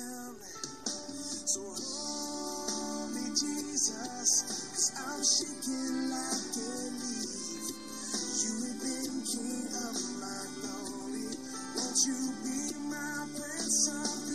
[0.00, 0.36] Thin.
[1.46, 7.32] So hold me, Jesus, cause I'm shaking like a leaf.
[8.40, 11.30] You have been king of my glory.
[11.76, 14.29] Won't you be my prince of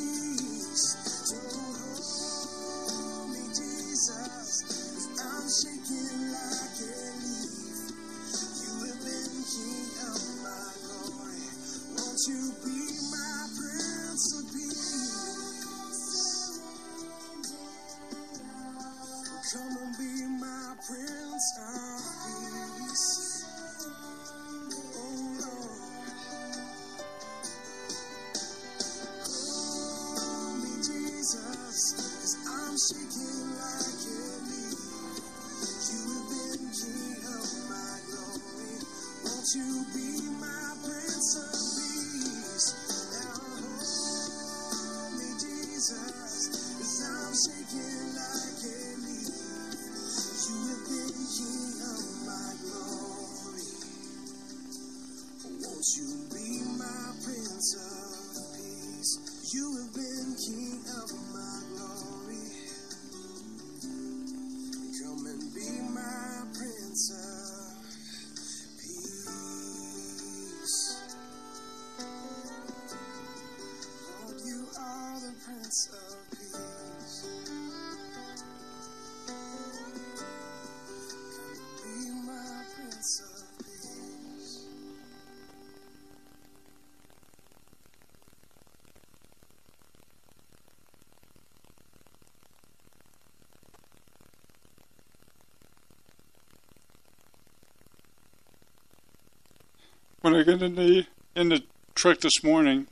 [100.26, 101.62] When I got in the in the
[101.94, 102.88] truck this morning,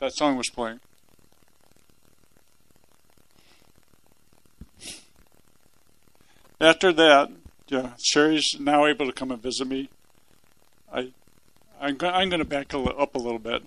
[0.00, 0.80] that song was playing.
[6.60, 7.30] After that,
[7.68, 9.88] yeah, Sherry's now able to come and visit me.
[10.92, 11.12] I,
[11.80, 13.62] I'm go- I'm going to back a li- up a little bit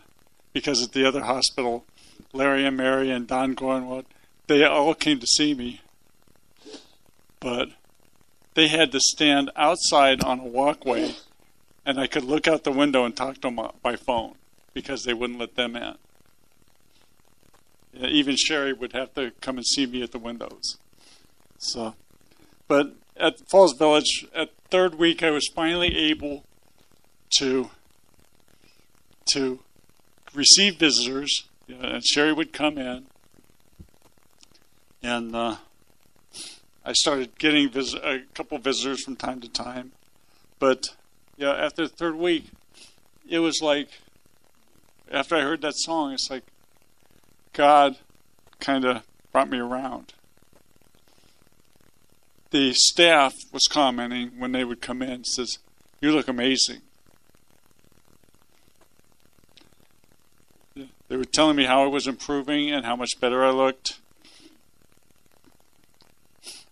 [0.52, 1.86] because at the other hospital,
[2.34, 4.04] Larry and Mary and Don Gornwood,
[4.48, 5.80] they all came to see me,
[7.40, 7.70] but
[8.54, 11.16] they had to stand outside on a walkway
[11.86, 14.36] and I could look out the window and talk to them by phone
[14.74, 15.96] because they wouldn't let them in.
[17.98, 20.78] Even Sherry would have to come and see me at the windows.
[21.58, 21.96] So,
[22.68, 26.44] but at Falls Village, at third week, I was finally able
[27.38, 27.70] to
[29.32, 29.60] to
[30.34, 33.06] receive visitors, and Sherry would come in,
[35.02, 35.56] and uh,
[36.84, 39.94] I started getting vis- a couple visitors from time to time,
[40.60, 40.90] but
[41.38, 42.46] yeah, after the third week,
[43.28, 43.90] it was like,
[45.12, 46.44] after I heard that song, it's like
[47.54, 47.98] God
[48.60, 50.14] kind of brought me around.
[52.52, 55.58] The staff was commenting when they would come in, says,
[56.00, 56.82] "You look amazing."
[61.08, 64.00] They were telling me how I was improving and how much better I looked.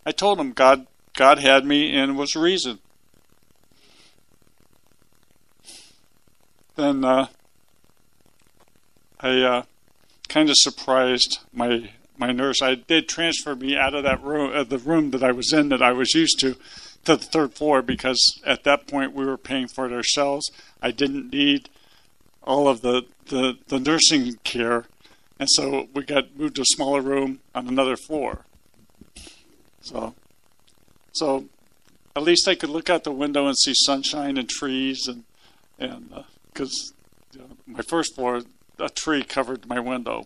[0.05, 2.79] I told them God, God had me and was reason.
[6.75, 7.27] Then uh,
[9.19, 9.63] I uh,
[10.27, 12.61] kind of surprised my my nurse.
[12.61, 15.69] I did transfer me out of that room, uh, the room that I was in
[15.69, 16.53] that I was used to,
[17.05, 20.51] to the third floor because at that point we were paying for it ourselves.
[20.81, 21.69] I didn't need
[22.43, 24.85] all of the the, the nursing care,
[25.39, 28.45] and so we got moved to a smaller room on another floor.
[29.81, 30.13] So,
[31.13, 31.45] so
[32.15, 35.23] at least I could look out the window and see sunshine and trees and
[35.79, 36.23] and
[36.53, 36.93] because
[37.33, 38.41] you know, my first floor,
[38.79, 40.25] a tree covered my window.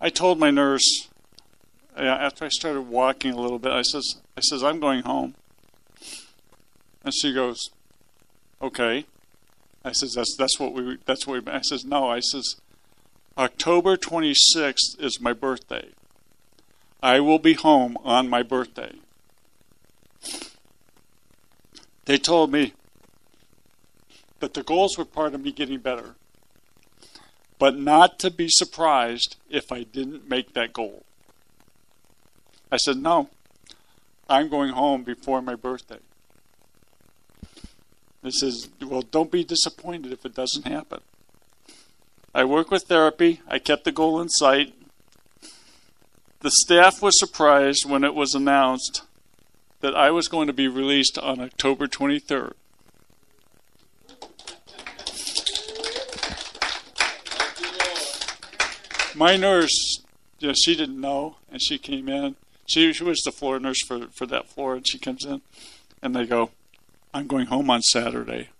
[0.00, 1.08] I told my nurse
[1.96, 3.72] after I started walking a little bit.
[3.72, 5.34] I says, "I says I'm going home,"
[7.02, 7.70] and she goes,
[8.62, 9.06] "Okay."
[9.84, 12.56] I says, "That's that's what we that's what we." I says, "No." I says,
[13.36, 15.88] "October 26th is my birthday.
[17.02, 18.92] I will be home on my birthday."
[22.04, 22.72] They told me
[24.40, 26.14] that the goals were part of me getting better,
[27.58, 31.04] but not to be surprised if I didn't make that goal.
[32.70, 33.28] I said, No,
[34.28, 35.98] I'm going home before my birthday.
[38.22, 41.00] They says, Well, don't be disappointed if it doesn't happen.
[42.34, 44.74] I work with therapy, I kept the goal in sight.
[46.40, 49.02] The staff was surprised when it was announced
[49.80, 52.52] that I was going to be released on October 23rd.
[59.18, 60.02] My nurse,
[60.38, 62.36] you know, she didn't know, and she came in.
[62.66, 65.42] She, she was the floor nurse for, for that floor, and she comes in,
[66.02, 66.50] and they go,
[67.12, 68.50] I'm going home on Saturday.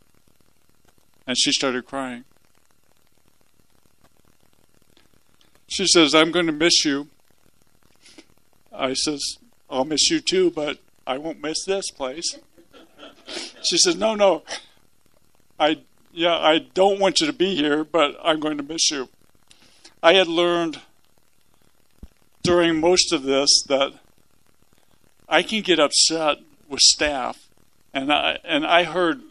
[1.26, 2.24] And she started crying.
[5.66, 7.08] She says, I'm going to miss you.
[8.72, 9.36] I says,
[9.68, 12.38] I'll miss you too, but I won't miss this place.
[13.62, 14.42] She says, No, no.
[15.60, 15.82] I
[16.12, 19.08] yeah, I don't want you to be here, but I'm going to miss you.
[20.02, 20.80] I had learned
[22.42, 23.92] during most of this that
[25.28, 26.38] I can get upset
[26.68, 27.48] with staff
[27.92, 29.22] and I and I heard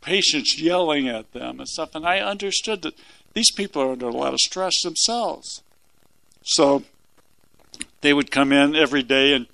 [0.00, 2.94] patients yelling at them and stuff and I understood that
[3.34, 5.62] these people are under a lot of stress themselves.
[6.42, 6.82] So
[8.00, 9.46] they would come in every day and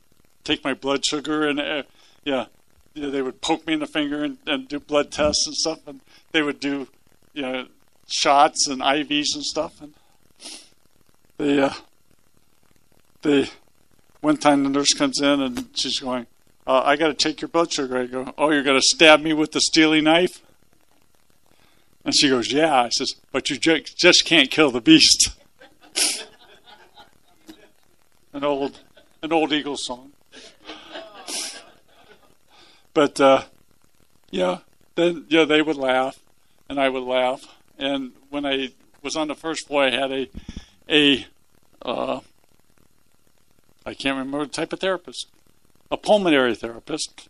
[0.44, 1.82] take my blood sugar and uh,
[2.24, 2.46] yeah,
[2.94, 6.00] they would poke me in the finger and, and do blood tests and stuff and
[6.32, 6.88] they would do
[7.34, 7.66] you know
[8.08, 9.92] shots and IVs and stuff and
[11.36, 11.72] they uh,
[14.20, 16.26] one time the nurse comes in and she's going
[16.66, 17.96] uh, I got to take your blood sugar.
[17.96, 20.42] I go, oh, you're going to stab me with the steely knife?
[22.04, 22.82] And she goes, yeah.
[22.82, 25.30] I says, but you ju- just can't kill the beast.
[28.32, 28.80] an old,
[29.22, 30.12] an old Eagles song.
[32.92, 33.44] But uh,
[34.30, 34.58] yeah,
[34.94, 36.18] then yeah, they would laugh,
[36.68, 37.44] and I would laugh.
[37.78, 38.70] And when I
[39.02, 40.30] was on the first floor, I had a
[40.88, 41.26] a
[41.82, 42.20] uh,
[43.84, 45.28] I can't remember the type of therapist,
[45.90, 47.28] a pulmonary therapist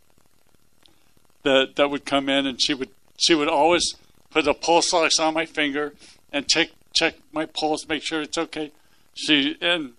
[1.42, 3.94] that that would come in, and she would she would always
[4.30, 5.94] put a pulse ox on my finger
[6.32, 8.72] and check check my pulse, make sure it's okay.
[9.14, 9.92] She and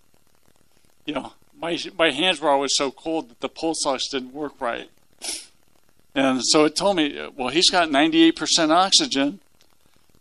[1.05, 4.59] you know my my hands were always so cold that the pulse ox didn't work
[4.59, 4.89] right.
[6.15, 9.39] And so it told me, well, he's got 98% oxygen,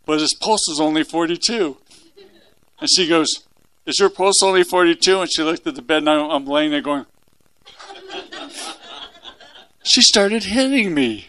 [0.05, 1.78] but his pulse is only 42.
[2.80, 3.44] And she goes,
[3.84, 5.20] Is your pulse only 42?
[5.20, 7.06] And she looked at the bed, and I'm, I'm laying there going,
[9.82, 11.28] She started hitting me.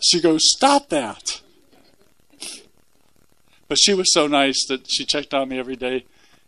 [0.00, 1.40] She goes, Stop that.
[3.68, 6.04] But she was so nice that she checked on me every day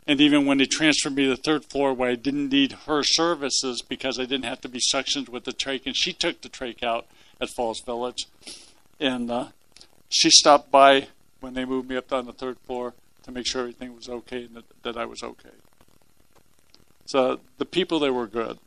[0.07, 3.03] and even when they transferred me to the third floor where I didn't need her
[3.03, 6.49] services because I didn't have to be suctioned with the trach, and she took the
[6.49, 7.07] trach out
[7.41, 8.27] at Falls Village.
[9.01, 9.49] And uh,
[10.09, 11.09] she stopped by
[11.45, 14.45] when they moved me up on the third floor to make sure everything was okay
[14.45, 15.51] and that, that I was okay.
[17.05, 18.59] So the people there were good.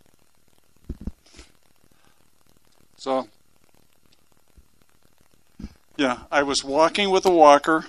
[2.98, 3.30] So,
[5.98, 7.86] yeah, I was walking with a walker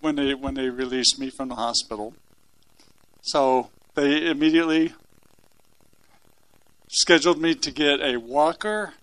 [0.00, 2.14] when they when they released me from the hospital.
[3.20, 4.94] So they immediately
[6.88, 8.94] scheduled me to get a walker,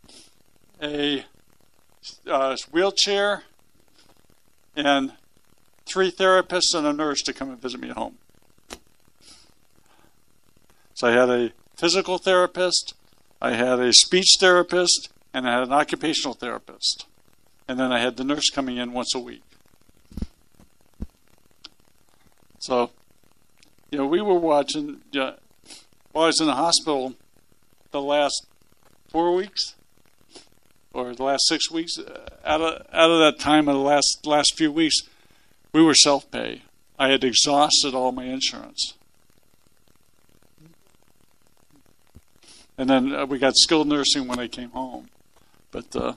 [0.82, 1.26] a
[2.26, 3.44] uh, wheelchair,
[4.76, 5.14] and
[5.86, 8.18] three therapists and a nurse to come and visit me at home.
[10.94, 12.94] So I had a physical therapist,
[13.42, 17.06] I had a speech therapist, and I had an occupational therapist.
[17.68, 19.44] And then I had the nurse coming in once a week.
[22.60, 22.92] So,
[23.90, 25.36] you know, we were watching, you know,
[26.12, 27.16] while I was in the hospital
[27.92, 28.46] the last
[29.10, 29.76] four weeks
[30.94, 34.26] or the last six weeks, uh, out of, out of that time of the last,
[34.26, 34.98] last few weeks,
[35.74, 36.64] we were self pay.
[37.00, 38.94] I had exhausted all my insurance.
[42.78, 45.10] And then uh, we got skilled nursing when I came home.
[45.72, 46.14] But, uh,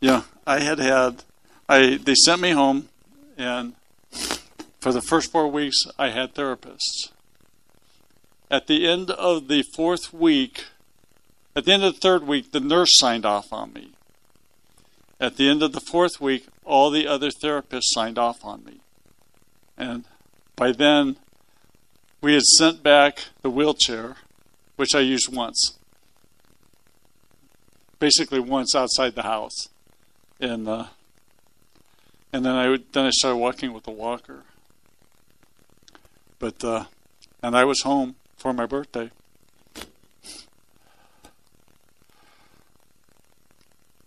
[0.00, 1.24] yeah, I had had,
[1.68, 2.88] I, they sent me home
[3.36, 3.74] and
[4.80, 7.10] for the first four weeks, I had therapists.
[8.50, 10.64] At the end of the fourth week,
[11.54, 13.90] at the end of the third week, the nurse signed off on me.
[15.20, 18.80] At the end of the fourth week, all the other therapists signed off on me.
[19.76, 20.04] And
[20.56, 21.16] by then,
[22.20, 24.16] we had sent back the wheelchair,
[24.76, 25.78] which I used once.
[27.98, 29.68] Basically, once outside the house.
[30.40, 30.86] And uh,
[32.32, 34.44] and then I then I started walking with a walker.
[36.38, 36.84] But uh,
[37.42, 39.10] and I was home for my birthday.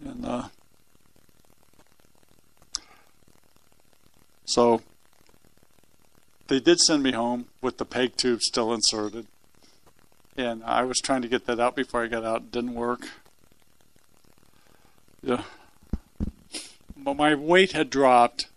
[0.05, 0.47] And uh,
[4.45, 4.81] so
[6.47, 9.27] they did send me home with the peg tube still inserted.
[10.35, 12.37] And I was trying to get that out before I got out.
[12.37, 13.07] It didn't work.
[15.21, 15.43] Yeah
[16.97, 18.47] But my weight had dropped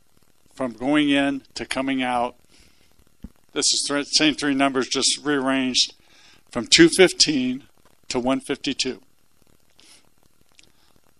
[0.54, 2.34] from going in to coming out.
[3.52, 5.94] This is the same three numbers just rearranged
[6.50, 7.64] from 215
[8.08, 9.00] to 152.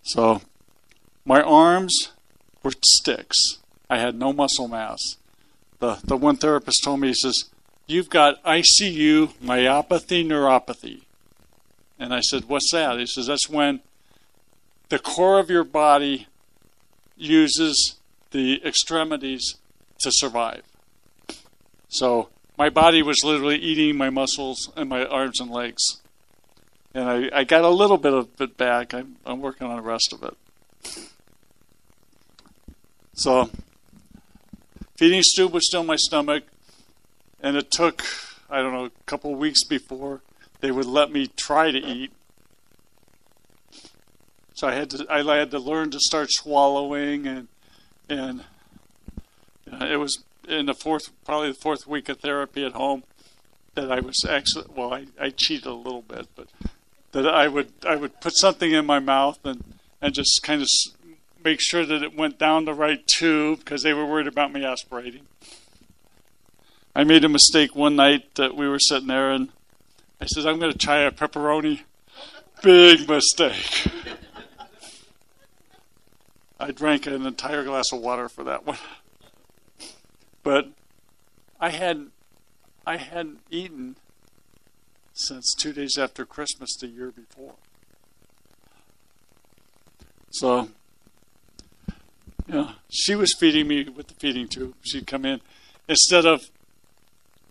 [0.07, 0.41] So
[1.25, 2.13] my arms
[2.63, 3.57] were sticks.
[3.89, 5.17] I had no muscle mass.
[5.79, 7.43] The the one therapist told me he says,
[7.87, 11.01] "You've got ICU myopathy neuropathy."
[11.99, 13.81] And I said, "What's that?" He says, "That's when
[14.87, 16.27] the core of your body
[17.17, 17.97] uses
[18.31, 19.55] the extremities
[19.99, 20.63] to survive."
[21.89, 25.99] So my body was literally eating my muscles and my arms and legs.
[26.97, 28.91] And I, I got a little bit of it back.
[28.91, 30.35] I'm, I'm working on the rest of it.
[33.13, 33.51] So,
[34.95, 36.45] feeding tube was still in my stomach,
[37.39, 38.03] and it took,
[38.49, 40.21] I don't know, a couple of weeks before
[40.61, 42.11] they would let me try to eat.
[44.55, 47.47] So I had to, I had to learn to start swallowing, and
[48.09, 48.43] and
[49.71, 53.03] uh, it was in the fourth, probably the fourth week of therapy at home,
[53.75, 56.47] that I was actually, well, I, I cheated a little bit, but
[57.21, 59.63] that I would I would put something in my mouth and
[60.01, 60.67] and just kind of
[61.43, 64.65] make sure that it went down the right tube because they were worried about me
[64.65, 65.27] aspirating.
[66.95, 69.49] I made a mistake one night that we were sitting there and
[70.19, 71.81] I said, I'm going to try a pepperoni.
[72.63, 73.87] Big mistake.
[76.59, 78.79] I drank an entire glass of water for that one.
[80.41, 80.69] But
[81.59, 82.07] I had
[82.85, 83.97] I hadn't eaten
[85.17, 87.55] since two days after Christmas the year before.
[90.29, 90.69] So,
[92.47, 94.75] yeah, she was feeding me with the feeding tube.
[94.81, 95.41] She'd come in.
[95.87, 96.49] Instead of,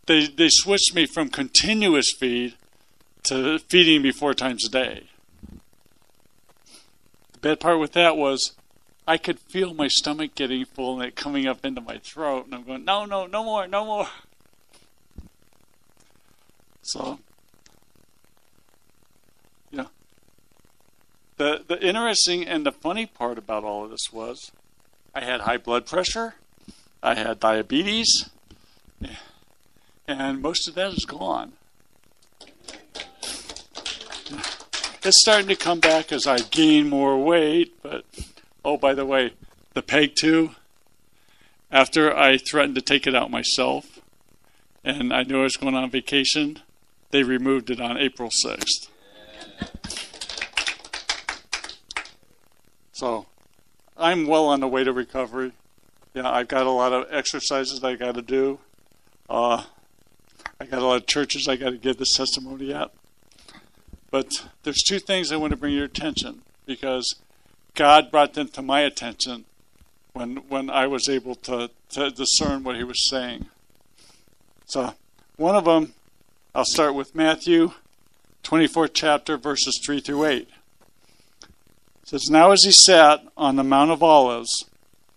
[0.06, 2.54] they, they switched me from continuous feed
[3.24, 5.04] to feeding me four times a day.
[7.32, 8.52] The bad part with that was
[9.08, 12.46] I could feel my stomach getting full and it coming up into my throat.
[12.46, 14.08] And I'm going, no, no, no more, no more.
[16.82, 17.18] So,
[21.36, 24.52] The, the interesting and the funny part about all of this was
[25.14, 26.34] I had high blood pressure,
[27.02, 28.30] I had diabetes,
[30.08, 31.52] and most of that is gone.
[35.02, 38.04] It's starting to come back as I gain more weight, but
[38.64, 39.34] oh, by the way,
[39.74, 40.54] the peg tube.
[41.70, 44.00] After I threatened to take it out myself,
[44.82, 46.60] and I knew I was going on vacation,
[47.10, 48.88] they removed it on April 6th.
[52.96, 53.26] So
[53.94, 55.52] I'm well on the way to recovery.
[56.14, 58.58] Yeah, I've got a lot of exercises I got to do.
[59.28, 59.64] Uh,
[60.58, 62.90] I got a lot of churches I got to give this testimony at.
[64.10, 67.16] But there's two things I want to bring your attention because
[67.74, 69.44] God brought them to my attention
[70.14, 73.44] when when I was able to, to discern what He was saying.
[74.64, 74.94] So
[75.36, 75.92] one of them,
[76.54, 77.72] I'll start with Matthew
[78.42, 80.48] 24th chapter verses 3 through 8.
[82.06, 84.66] Says, Now as he sat on the Mount of Olives,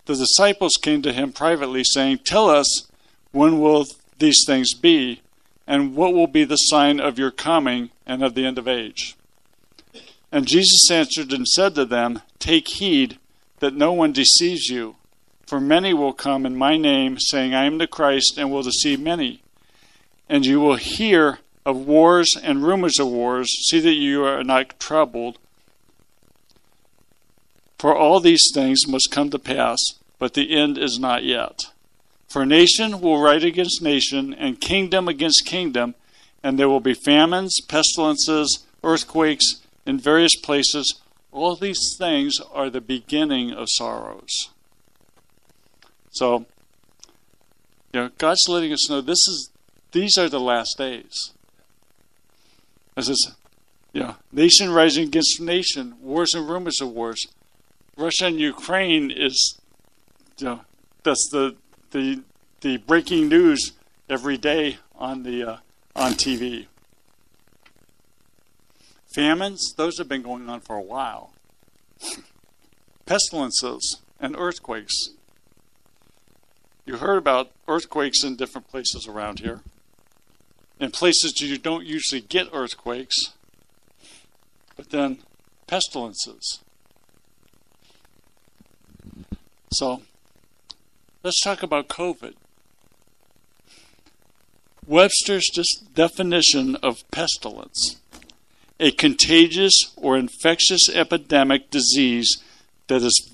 [0.06, 2.88] the disciples came to him privately, saying, Tell us,
[3.32, 3.86] when will
[4.18, 5.22] these things be,
[5.68, 9.16] and what will be the sign of your coming and of the end of age?
[10.32, 13.20] And Jesus answered and said to them, Take heed
[13.60, 14.96] that no one deceives you,
[15.46, 19.00] for many will come in my name, saying, I am the Christ, and will deceive
[19.00, 19.44] many.
[20.28, 21.38] And you will hear
[21.68, 23.48] of wars and rumors of wars.
[23.70, 25.38] See that you are not troubled
[27.80, 29.80] for all these things must come to pass,
[30.20, 31.62] but the end is not yet.
[32.28, 35.96] For nation will rise against nation, and kingdom against kingdom,
[36.44, 41.00] and there will be famines, pestilences, earthquakes in various places.
[41.32, 44.50] All these things are the beginning of sorrows.
[46.12, 46.46] So,
[47.94, 49.50] you know, God's letting us know this is
[49.92, 51.32] these are the last days.
[52.96, 53.36] This is,
[53.94, 57.26] you know, nation rising against nation, wars and rumors of wars.
[58.00, 59.60] Russia and Ukraine is,
[60.38, 60.62] you know,
[61.04, 61.58] that's the
[61.92, 62.24] the
[62.62, 63.74] the breaking news
[64.10, 65.58] every day on the uh,
[65.98, 66.68] on TV.
[69.14, 71.34] Famines, those have been going on for a while.
[73.06, 75.10] Pestilences and earthquakes.
[76.86, 79.60] You heard about earthquakes in different places around here.
[80.80, 83.34] In places you don't usually get earthquakes,
[84.78, 85.20] but then
[85.68, 86.62] pestilences.
[89.72, 90.02] So,
[91.24, 92.34] let's talk about COVID.
[94.88, 95.50] Webster's
[95.94, 98.00] definition of pestilence
[98.80, 102.42] a contagious or infectious epidemic disease
[102.88, 103.32] that is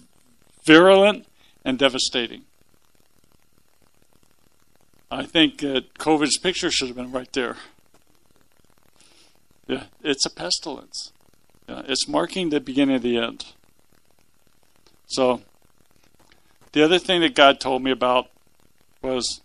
[0.65, 1.25] virulent
[1.63, 2.43] and devastating.
[5.11, 7.57] I think that COVID's picture should have been right there.
[9.67, 11.11] Yeah, it's a pestilence.
[11.69, 13.45] Yeah, it's marking the beginning of the end.
[15.07, 15.41] So,
[16.75, 18.27] the other thing that God told me about
[19.01, 19.39] was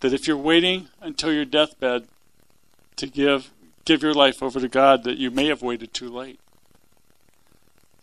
[0.00, 2.08] that if you're waiting until your deathbed
[2.96, 3.50] to give
[3.84, 6.40] give your life over to God, that you may have waited too late.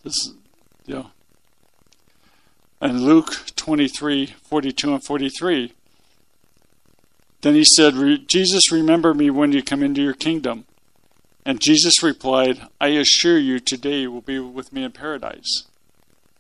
[0.03, 0.33] This,
[0.85, 1.11] you know,
[2.79, 5.73] and Luke 23, 42 and 43.
[7.41, 7.95] Then he said,
[8.27, 10.65] Jesus, remember me when you come into your kingdom.
[11.43, 15.63] And Jesus replied, I assure you, today you will be with me in paradise.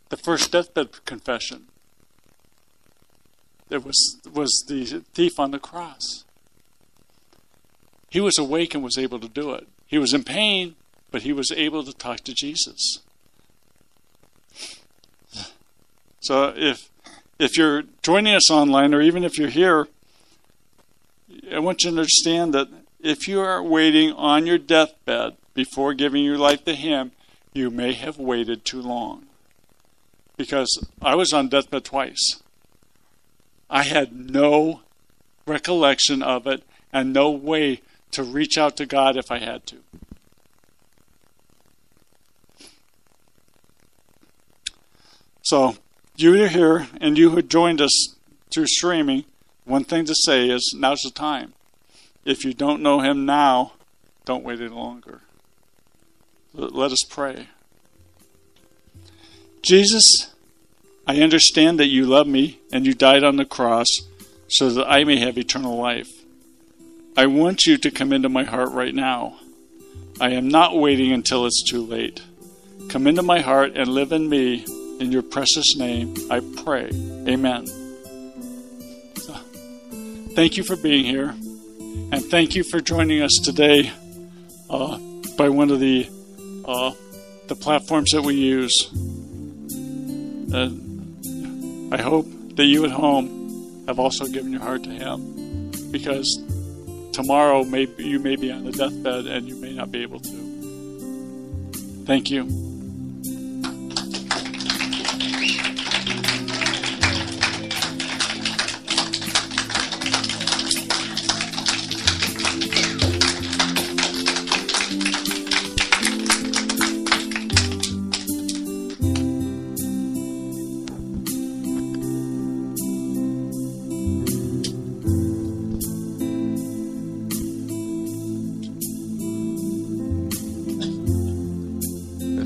[0.09, 1.70] The first deathbed confession.
[3.71, 6.25] It was, was the thief on the cross.
[8.09, 9.67] He was awake and was able to do it.
[9.87, 10.75] He was in pain,
[11.09, 12.99] but he was able to talk to Jesus.
[16.19, 16.89] So if
[17.39, 19.87] if you're joining us online or even if you're here,
[21.51, 22.67] I want you to understand that
[22.99, 27.13] if you are waiting on your deathbed before giving your life to Him,
[27.53, 29.25] you may have waited too long.
[30.37, 32.41] Because I was on deathbed twice.
[33.71, 34.81] I had no
[35.47, 36.61] recollection of it
[36.91, 39.77] and no way to reach out to God if I had to.
[45.41, 45.77] So,
[46.17, 48.15] you are here and you who joined us
[48.53, 49.23] through streaming,
[49.63, 51.53] one thing to say is now's the time.
[52.25, 53.73] If you don't know Him now,
[54.25, 55.21] don't wait any longer.
[56.53, 57.47] Let us pray.
[59.61, 60.30] Jesus,
[61.07, 63.87] I understand that you love me and you died on the cross
[64.47, 66.11] so that I may have eternal life.
[67.17, 69.39] I want you to come into my heart right now.
[70.19, 72.21] I am not waiting until it's too late.
[72.89, 74.65] Come into my heart and live in me.
[74.99, 76.91] In your precious name, I pray.
[77.27, 77.65] Amen.
[80.35, 83.91] thank you for being here, and thank you for joining us today
[84.69, 84.99] uh,
[85.37, 86.07] by one of the
[86.65, 86.91] uh,
[87.47, 88.91] the platforms that we use.
[90.53, 90.90] And
[91.91, 92.25] I hope
[92.55, 96.41] that you at home have also given your heart to Him, because
[97.11, 101.71] tomorrow may, you may be on the deathbed and you may not be able to.
[102.05, 102.70] Thank you.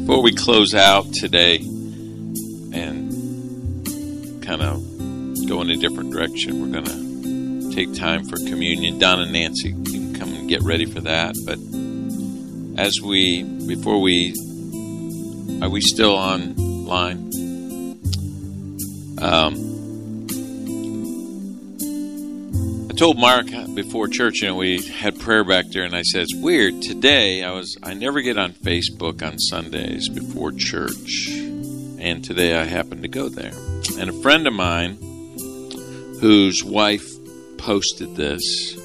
[0.08, 1.58] We close out today
[2.74, 3.12] and
[4.42, 4.84] kind of
[5.48, 8.98] go in a different direction, we're going to take time for communion.
[9.00, 11.36] Don and Nancy can come and get ready for that.
[11.46, 11.60] But
[12.82, 14.34] as we, before we,
[15.62, 17.32] are we still online?
[19.22, 19.65] Um,
[22.96, 26.36] told Mark before church, you know, we had prayer back there, and I said, It's
[26.36, 26.82] weird.
[26.82, 31.30] Today, I was, I never get on Facebook on Sundays before church.
[31.30, 33.52] And today I happened to go there.
[34.00, 34.98] And a friend of mine,
[36.22, 37.06] whose wife
[37.58, 38.76] posted this,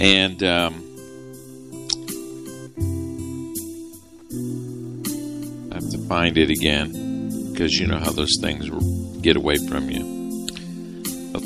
[0.00, 0.84] and, um,
[5.70, 8.70] I have to find it again because you know how those things
[9.20, 10.17] get away from you.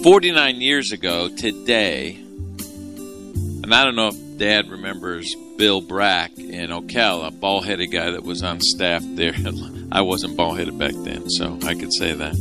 [0.02, 7.28] 49 years ago today, and I don't know if Dad remembers Bill Brack in Ocala,
[7.28, 9.32] a bald headed guy that was on staff there.
[9.92, 12.34] I wasn't bald headed back then, so I could say that.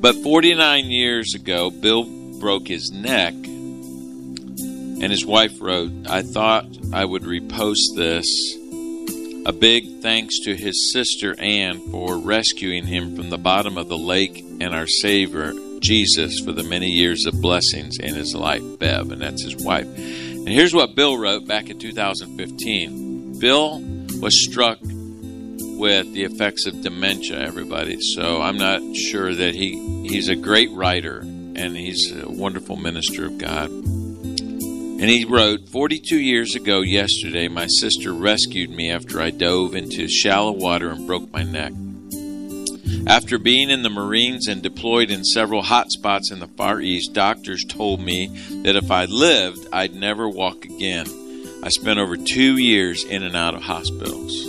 [0.00, 2.04] But 49 years ago, Bill
[2.40, 8.56] broke his neck, and his wife wrote, I thought I would repost this.
[9.44, 13.98] A big thanks to his sister Anne for rescuing him from the bottom of the
[13.98, 19.10] lake and our Savior, Jesus, for the many years of blessings in his life, Bev,
[19.10, 19.86] and that's his wife.
[19.86, 23.40] And here's what Bill wrote back in 2015.
[23.40, 23.80] Bill
[24.20, 28.00] was struck with the effects of dementia, everybody.
[28.00, 33.26] So I'm not sure that he he's a great writer and he's a wonderful minister
[33.26, 33.81] of God.
[35.02, 40.06] And he wrote, 42 years ago yesterday, my sister rescued me after I dove into
[40.06, 41.72] shallow water and broke my neck.
[43.08, 47.14] After being in the Marines and deployed in several hot spots in the Far East,
[47.14, 48.28] doctors told me
[48.62, 51.08] that if I lived, I'd never walk again.
[51.64, 54.40] I spent over two years in and out of hospitals.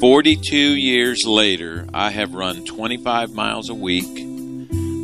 [0.00, 4.16] 42 years later, I have run 25 miles a week,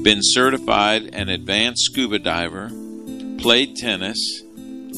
[0.03, 2.69] been certified an advanced scuba diver,
[3.43, 4.41] played tennis,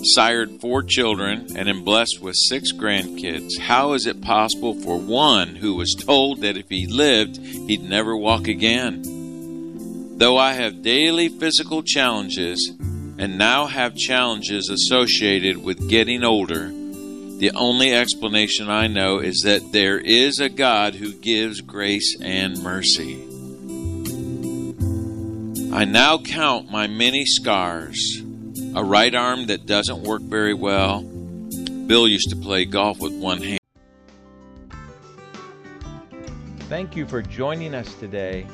[0.03, 3.59] sired four children, and am blessed with six grandkids.
[3.59, 8.15] How is it possible for one who was told that if he lived, he'd never
[8.15, 10.19] walk again?
[10.19, 12.71] Though I have daily physical challenges
[13.17, 19.73] and now have challenges associated with getting older, the only explanation I know is that
[19.73, 23.23] there is a God who gives grace and mercy.
[25.73, 28.24] I now count my many scars
[28.75, 31.03] a right arm that doesn't work very well.
[31.03, 33.61] Bill used to play golf with one hand.
[36.69, 38.47] Thank you for joining us today.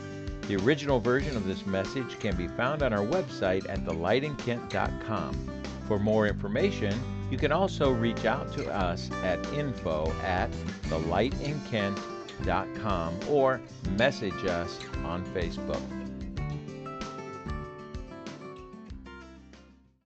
[0.49, 5.63] The original version of this message can be found on our website at thelightinkent.com.
[5.87, 7.01] For more information,
[7.31, 10.51] you can also reach out to us at info at
[10.91, 13.61] thelightinkent.com or
[13.97, 16.00] message us on Facebook.